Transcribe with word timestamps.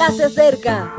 ya 0.00 0.10
se 0.12 0.24
acerca. 0.24 0.94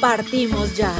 Partimos 0.00 0.74
ya. 0.74 0.90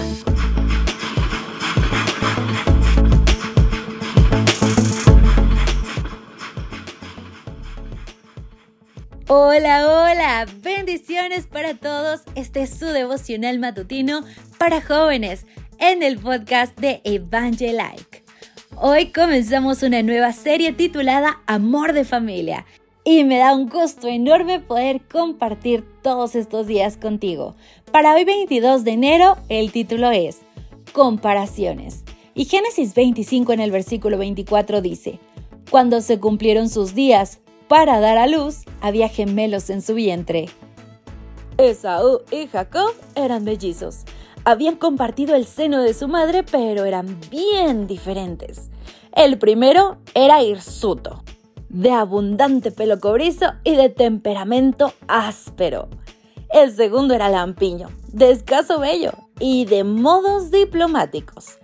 Hola, 9.29 9.87
hola, 9.87 10.47
bendiciones 10.61 11.47
para 11.47 11.75
todos. 11.75 12.21
Este 12.35 12.63
es 12.63 12.79
su 12.79 12.87
devocional 12.87 13.59
matutino 13.59 14.21
para 14.59 14.83
jóvenes 14.83 15.47
en 15.79 16.03
el 16.03 16.19
podcast 16.19 16.79
de 16.79 17.01
Evangelike. 17.05 18.14
Hoy 18.77 19.13
comenzamos 19.13 19.85
una 19.85 20.03
nueva 20.03 20.33
serie 20.33 20.73
titulada 20.73 21.41
Amor 21.47 21.93
de 21.93 22.05
Familia 22.05 22.67
y 23.05 23.23
me 23.23 23.39
da 23.39 23.55
un 23.55 23.69
gusto 23.69 24.09
enorme 24.09 24.59
poder 24.59 25.01
compartir 25.01 25.85
todos 26.03 26.35
estos 26.35 26.67
días 26.67 26.97
contigo. 26.97 27.55
Para 27.93 28.15
hoy 28.15 28.25
22 28.25 28.83
de 28.83 28.91
enero 28.91 29.37
el 29.49 29.71
título 29.71 30.11
es 30.11 30.41
Comparaciones. 30.93 32.03
Y 32.35 32.47
Génesis 32.47 32.95
25 32.95 33.53
en 33.53 33.61
el 33.61 33.71
versículo 33.71 34.19
24 34.19 34.81
dice, 34.81 35.21
Cuando 35.71 36.01
se 36.01 36.19
cumplieron 36.19 36.69
sus 36.69 36.97
días, 36.97 37.39
para 37.69 38.01
dar 38.01 38.19
a 38.19 38.27
luz, 38.27 38.65
había 38.81 39.09
gemelos 39.09 39.71
en 39.71 39.83
su 39.83 39.95
vientre. 39.95 40.49
Esaú 41.59 42.23
y 42.33 42.49
Jacob 42.49 42.93
eran 43.15 43.45
mellizos. 43.45 44.01
Habían 44.45 44.77
compartido 44.77 45.35
el 45.35 45.47
seno 45.47 45.83
de 45.83 45.95
su 45.95 46.09
madre, 46.09 46.43
pero 46.43 46.85
eran 46.85 47.19
bien 47.31 47.87
diferentes. 47.87 48.71
El 49.13 49.39
primero 49.39 49.99
era 50.15 50.43
hirsuto, 50.43 51.23
de 51.69 51.91
abundante 51.93 52.71
pelo 52.71 53.01
cobrizo 53.01 53.47
y 53.65 53.77
de 53.77 53.89
temperamento 53.89 54.93
áspero. 55.09 55.89
El 56.51 56.75
segundo 56.75 57.15
era 57.15 57.29
lampiño, 57.29 57.89
de 58.13 58.31
escaso 58.31 58.79
vello 58.79 59.13
y 59.41 59.65
de 59.65 59.85
modos 59.85 60.51
diplomáticos. 60.51 61.59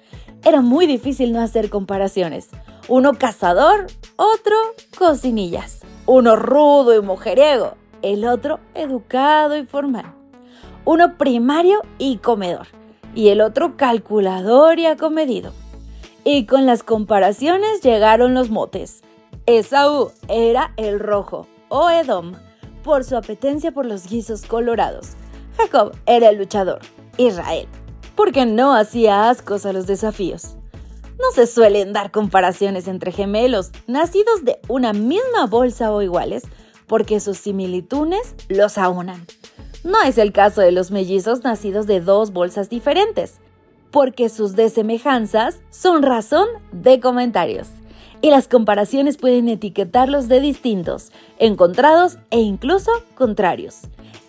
Era 0.44 0.62
muy 0.62 0.86
difícil 0.86 1.32
no 1.32 1.40
hacer 1.40 1.70
comparaciones. 1.70 2.48
Uno 2.88 3.12
cazador, 3.12 3.86
otro 4.16 4.56
cocinillas 4.98 5.80
uno 6.10 6.34
rudo 6.34 6.96
y 6.96 7.00
mujeriego, 7.00 7.74
el 8.02 8.26
otro 8.26 8.58
educado 8.74 9.56
y 9.56 9.64
formal. 9.64 10.19
Uno 10.84 11.16
primario 11.16 11.82
y 11.98 12.18
comedor, 12.18 12.66
y 13.14 13.28
el 13.28 13.40
otro 13.40 13.76
calculador 13.76 14.78
y 14.78 14.86
acomedido. 14.86 15.52
Y 16.24 16.46
con 16.46 16.66
las 16.66 16.82
comparaciones 16.82 17.80
llegaron 17.82 18.34
los 18.34 18.50
motes. 18.50 19.02
Esaú 19.46 20.10
era 20.28 20.72
el 20.76 21.00
rojo, 21.00 21.46
o 21.68 21.90
Edom, 21.90 22.34
por 22.82 23.04
su 23.04 23.16
apetencia 23.16 23.72
por 23.72 23.86
los 23.86 24.06
guisos 24.08 24.42
colorados. 24.42 25.10
Jacob 25.56 25.92
era 26.06 26.28
el 26.28 26.38
luchador, 26.38 26.80
Israel, 27.16 27.66
porque 28.14 28.46
no 28.46 28.74
hacía 28.74 29.28
ascos 29.28 29.66
a 29.66 29.72
los 29.72 29.86
desafíos. 29.86 30.56
No 31.18 31.30
se 31.34 31.46
suelen 31.46 31.92
dar 31.92 32.10
comparaciones 32.10 32.88
entre 32.88 33.12
gemelos 33.12 33.72
nacidos 33.86 34.44
de 34.44 34.58
una 34.68 34.92
misma 34.92 35.46
bolsa 35.46 35.92
o 35.92 36.00
iguales, 36.00 36.44
porque 36.86 37.20
sus 37.20 37.36
similitudes 37.36 38.34
los 38.48 38.78
aunan. 38.78 39.26
No 39.82 40.02
es 40.02 40.18
el 40.18 40.32
caso 40.32 40.60
de 40.60 40.72
los 40.72 40.90
mellizos 40.90 41.42
nacidos 41.42 41.86
de 41.86 42.00
dos 42.00 42.32
bolsas 42.32 42.68
diferentes, 42.68 43.38
porque 43.90 44.28
sus 44.28 44.54
desemejanzas 44.54 45.60
son 45.70 46.02
razón 46.02 46.46
de 46.70 47.00
comentarios. 47.00 47.68
Y 48.20 48.28
las 48.28 48.46
comparaciones 48.46 49.16
pueden 49.16 49.48
etiquetarlos 49.48 50.28
de 50.28 50.40
distintos, 50.40 51.10
encontrados 51.38 52.18
e 52.30 52.40
incluso 52.40 52.90
contrarios. 53.14 53.80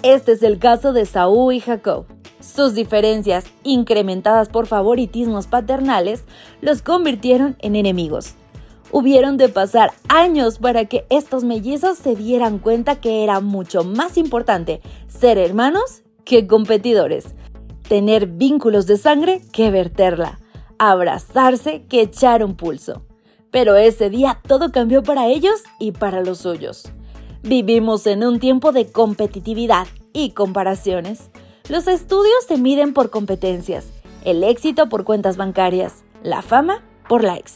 Este 0.04 0.32
es 0.32 0.44
el 0.44 0.58
caso 0.58 0.94
de 0.94 1.06
Saúl 1.06 1.54
y 1.54 1.60
Jacob. 1.60 2.06
Sus 2.40 2.74
diferencias, 2.74 3.44
incrementadas 3.64 4.48
por 4.48 4.68
favoritismos 4.68 5.48
paternales, 5.48 6.24
los 6.62 6.82
convirtieron 6.82 7.58
en 7.60 7.76
enemigos. 7.76 8.36
Hubieron 8.94 9.38
de 9.38 9.48
pasar 9.48 9.94
años 10.10 10.60
para 10.60 10.86
que 10.86 11.06
estos 11.10 11.46
mellizos 11.46 11.98
se 11.98 12.16
dieran 12.16 12.60
cuenta 12.60 13.00
que 13.00 13.24
era 13.24 13.40
mucho 13.40 13.84
más 13.84 14.18
importante 14.18 14.82
ser 15.08 15.38
hermanos 15.38 16.04
que 16.26 16.46
competidores, 16.46 17.34
tener 17.88 18.28
vínculos 18.28 18.88
de 18.88 18.98
sangre 18.98 19.42
que 19.54 19.72
verterla, 19.72 20.40
abrazarse 20.78 21.84
que 21.84 22.02
echar 22.02 22.44
un 22.44 22.56
pulso. 22.56 23.04
Pero 23.50 23.76
ese 23.78 24.10
día 24.10 24.40
todo 24.46 24.72
cambió 24.72 25.04
para 25.04 25.28
ellos 25.28 25.64
y 25.80 25.92
para 25.94 26.22
los 26.22 26.40
suyos. 26.40 26.92
Vivimos 27.44 28.06
en 28.08 28.26
un 28.26 28.40
tiempo 28.40 28.72
de 28.72 28.92
competitividad 28.92 29.88
y 30.14 30.32
comparaciones. 30.32 31.30
Los 31.70 31.88
estudios 31.88 32.44
se 32.48 32.58
miden 32.58 32.94
por 32.94 33.10
competencias, 33.10 33.88
el 34.26 34.44
éxito 34.44 34.90
por 34.90 35.06
cuentas 35.06 35.38
bancarias, 35.38 36.04
la 36.24 36.42
fama 36.42 36.84
por 37.08 37.24
likes, 37.24 37.52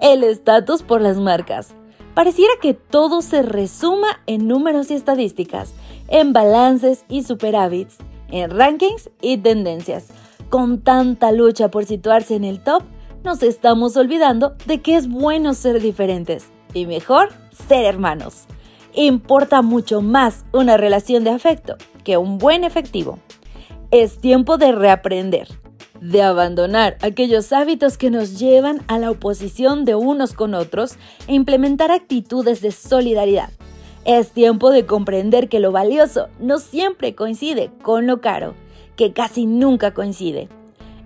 el 0.00 0.24
estatus 0.24 0.82
por 0.82 1.00
las 1.00 1.18
marcas. 1.18 1.74
Pareciera 2.14 2.52
que 2.62 2.74
todo 2.74 3.20
se 3.20 3.42
resuma 3.42 4.20
en 4.26 4.48
números 4.48 4.90
y 4.90 4.94
estadísticas, 4.94 5.74
en 6.08 6.32
balances 6.32 7.04
y 7.08 7.22
superávits, 7.24 7.98
en 8.30 8.50
rankings 8.50 9.10
y 9.20 9.36
tendencias. 9.38 10.06
Con 10.48 10.80
tanta 10.80 11.32
lucha 11.32 11.70
por 11.70 11.84
situarse 11.84 12.34
en 12.34 12.44
el 12.44 12.60
top, 12.60 12.82
nos 13.24 13.42
estamos 13.42 13.96
olvidando 13.96 14.54
de 14.66 14.80
que 14.80 14.96
es 14.96 15.08
bueno 15.08 15.52
ser 15.52 15.80
diferentes 15.80 16.48
y 16.72 16.86
mejor 16.86 17.30
ser 17.68 17.84
hermanos. 17.84 18.44
Importa 18.94 19.60
mucho 19.60 20.00
más 20.00 20.44
una 20.52 20.76
relación 20.76 21.24
de 21.24 21.30
afecto 21.30 21.76
que 22.04 22.16
un 22.16 22.38
buen 22.38 22.64
efectivo. 22.64 23.18
Es 23.90 24.18
tiempo 24.18 24.56
de 24.56 24.72
reaprender, 24.72 25.48
de 26.00 26.22
abandonar 26.22 26.96
aquellos 27.02 27.52
hábitos 27.52 27.98
que 27.98 28.10
nos 28.10 28.38
llevan 28.38 28.82
a 28.88 28.98
la 28.98 29.10
oposición 29.10 29.84
de 29.84 29.94
unos 29.94 30.32
con 30.32 30.54
otros 30.54 30.96
e 31.26 31.34
implementar 31.34 31.90
actitudes 31.90 32.60
de 32.60 32.72
solidaridad. 32.72 33.50
Es 34.04 34.30
tiempo 34.30 34.70
de 34.70 34.86
comprender 34.86 35.48
que 35.48 35.60
lo 35.60 35.72
valioso 35.72 36.28
no 36.38 36.58
siempre 36.58 37.14
coincide 37.14 37.70
con 37.82 38.06
lo 38.06 38.20
caro, 38.20 38.54
que 38.94 39.12
casi 39.12 39.46
nunca 39.46 39.94
coincide. 39.94 40.48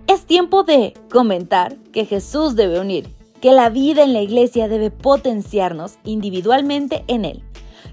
Es 0.07 0.25
tiempo 0.25 0.63
de 0.63 0.93
comentar 1.09 1.77
que 1.91 2.05
Jesús 2.05 2.55
debe 2.55 2.79
unir, 2.79 3.09
que 3.41 3.53
la 3.53 3.69
vida 3.69 4.03
en 4.03 4.13
la 4.13 4.21
iglesia 4.21 4.67
debe 4.67 4.91
potenciarnos 4.91 5.95
individualmente 6.03 7.03
en 7.07 7.25
Él, 7.25 7.43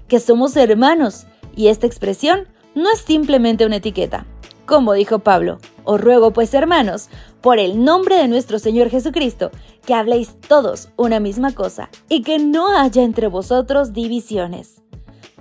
que 0.07 0.19
somos 0.19 0.55
hermanos 0.55 1.25
y 1.55 1.67
esta 1.67 1.87
expresión 1.87 2.47
no 2.75 2.91
es 2.91 2.99
simplemente 2.99 3.65
una 3.65 3.77
etiqueta, 3.77 4.25
como 4.65 4.93
dijo 4.93 5.19
Pablo, 5.19 5.57
os 5.83 5.99
ruego 5.99 6.31
pues 6.31 6.53
hermanos, 6.53 7.09
por 7.41 7.59
el 7.59 7.83
nombre 7.83 8.15
de 8.15 8.27
nuestro 8.27 8.59
Señor 8.59 8.89
Jesucristo, 8.89 9.51
que 9.85 9.93
habléis 9.93 10.35
todos 10.47 10.89
una 10.97 11.19
misma 11.19 11.53
cosa 11.53 11.89
y 12.07 12.21
que 12.21 12.39
no 12.39 12.77
haya 12.77 13.03
entre 13.03 13.27
vosotros 13.27 13.93
divisiones. 13.93 14.81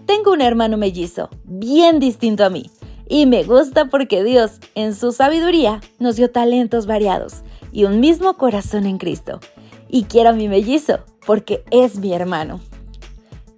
Tengo 0.06 0.32
un 0.32 0.40
hermano 0.40 0.76
mellizo, 0.76 1.28
bien 1.44 2.00
distinto 2.00 2.44
a 2.44 2.50
mí, 2.50 2.70
y 3.08 3.26
me 3.26 3.44
gusta 3.44 3.86
porque 3.86 4.24
Dios, 4.24 4.52
en 4.74 4.94
su 4.94 5.12
sabiduría, 5.12 5.80
nos 5.98 6.16
dio 6.16 6.30
talentos 6.30 6.86
variados 6.86 7.42
y 7.72 7.84
un 7.84 8.00
mismo 8.00 8.36
corazón 8.36 8.86
en 8.86 8.98
Cristo. 8.98 9.40
Y 9.88 10.04
quiero 10.04 10.30
a 10.30 10.34
mi 10.34 10.48
mellizo 10.48 11.00
porque 11.26 11.64
es 11.70 11.98
mi 11.98 12.12
hermano. 12.12 12.60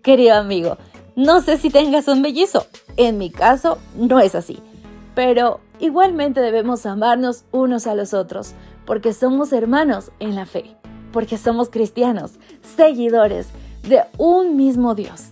Querido 0.03 0.35
amigo, 0.35 0.79
no 1.17 1.41
sé 1.41 1.59
si 1.59 1.71
tengas 1.71 2.09
un 2.09 2.21
mellizo. 2.21 2.67
En 2.97 3.19
mi 3.19 3.31
caso, 3.31 3.79
no 3.97 4.21
es 4.21 4.35
así 4.35 4.61
pero 5.15 5.61
igualmente 5.81 6.41
debemos 6.41 6.87
amarnos 6.87 7.45
unos 7.51 7.87
a 7.87 7.95
los 7.95 8.15
otros, 8.15 8.55
porque 8.87 9.13
somos 9.13 9.53
hermanos 9.53 10.13
en 10.21 10.35
la 10.35 10.47
fe, 10.47 10.77
porque 11.13 11.39
somos 11.39 11.71
cristianos, 11.71 12.33
seguidores 12.77 13.49
de 13.89 14.03
un 14.19 14.57
mismo 14.57 14.95
Dios. 14.95 15.31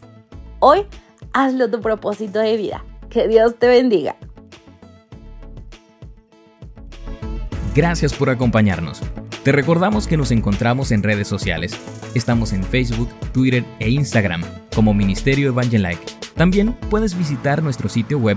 Hoy, 0.60 0.86
hazlo 1.32 1.70
tu 1.70 1.80
propósito 1.80 2.38
de 2.40 2.56
vida. 2.56 2.84
Que 3.10 3.28
Dios 3.28 3.56
te 3.58 3.68
bendiga. 3.68 4.16
Gracias 7.74 8.12
por 8.12 8.28
acompañarnos. 8.28 9.00
Te 9.44 9.52
recordamos 9.52 10.06
que 10.06 10.16
nos 10.16 10.30
encontramos 10.30 10.90
en 10.90 11.02
redes 11.02 11.28
sociales. 11.28 11.78
Estamos 12.14 12.52
en 12.52 12.64
Facebook, 12.64 13.08
Twitter 13.32 13.64
e 13.78 13.88
Instagram 13.88 14.42
como 14.74 14.92
Ministerio 14.92 15.48
Evangelike. 15.48 16.02
También 16.34 16.72
puedes 16.90 17.16
visitar 17.16 17.62
nuestro 17.62 17.88
sitio 17.88 18.18
web 18.18 18.36